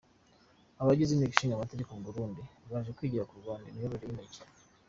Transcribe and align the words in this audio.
Abagize 0.81 1.11
Inteko 1.13 1.33
Ishingamategeko 1.35 1.89
mu 1.97 2.03
Burundi 2.07 2.41
baje 2.71 2.89
kwigira 2.97 3.27
ku 3.29 3.33
Rawanda 3.39 3.67
imiyoborere 3.69 4.05
y’Umujyi 4.09 4.41